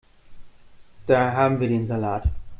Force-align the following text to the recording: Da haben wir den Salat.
Da 1.07 1.31
haben 1.33 1.59
wir 1.59 1.67
den 1.67 1.85
Salat. 1.85 2.23